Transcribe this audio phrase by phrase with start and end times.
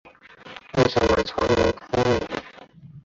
[0.77, 2.27] 为什么愁眉苦脸？